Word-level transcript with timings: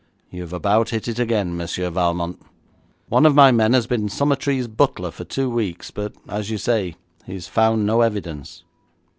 'You've 0.31 0.51
about 0.51 0.89
hit 0.89 1.07
it 1.07 1.19
again, 1.19 1.55
Monsieur 1.55 1.91
Valmont. 1.91 2.41
One 3.09 3.23
of 3.23 3.35
my 3.35 3.51
men 3.51 3.73
has 3.73 3.85
been 3.85 4.09
Summertrees' 4.09 4.67
butler 4.67 5.11
for 5.11 5.25
two 5.25 5.47
weeks, 5.47 5.91
but, 5.91 6.15
as 6.27 6.49
you 6.49 6.57
say, 6.57 6.95
he 7.27 7.35
has 7.35 7.47
found 7.47 7.85
no 7.85 8.01
evidence.' 8.01 8.63